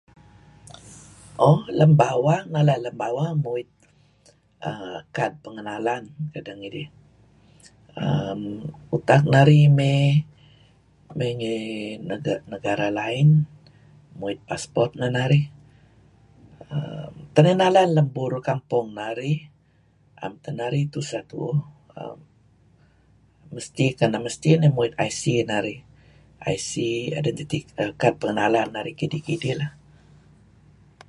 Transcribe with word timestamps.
Oh 1.47 1.57
mala 2.53 2.75
lem 2.83 2.95
bawang 3.01 3.37
muit 3.43 3.69
Kad 5.15 5.33
Penganalan 5.43 6.03
kedeh 6.33 6.55
ngidih 6.59 6.87
uhm 8.05 8.41
utak 8.95 9.21
narih 9.33 9.65
may 11.17 11.31
ngi 11.39 11.57
negara 12.53 12.87
lain 12.99 13.27
muit 14.19 14.39
passport 14.49 14.91
neh 14.99 15.11
narih 15.17 15.45
uhm. 16.73 17.09
Tak 17.33 17.41
narih 17.43 17.57
nalan 17.61 17.89
lem 17.97 18.07
burur 18.15 18.41
kampong 18.49 18.87
narih 18.99 19.37
am 20.23 20.33
teh 20.43 20.53
narih 20.59 20.83
tuseh 20.93 21.23
tuuhm 21.31 21.59
keneh 23.99 24.21
mesti 24.25 24.49
narih 24.61 24.73
muit 24.77 24.93
IC 25.09 25.21
narih, 25.51 25.79
IC 26.55 26.71
Identity 27.19 27.59
Card 28.01 28.15
narih 28.39 28.63
nalan 28.71 28.99
kidih-kidih. 28.99 29.41
Kineh 29.51 29.59
lah. 29.61 29.71